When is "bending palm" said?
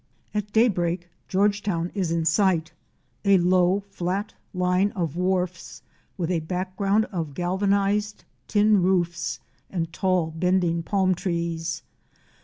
10.35-11.13